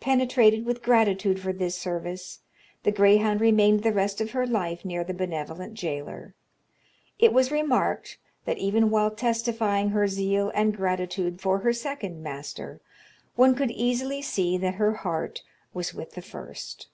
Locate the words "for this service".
1.38-2.40